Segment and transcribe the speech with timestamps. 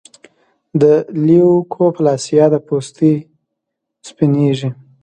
[0.81, 0.83] د
[1.25, 3.13] لیوکوپلاسیا د پوستې
[4.09, 4.69] سپینېږي.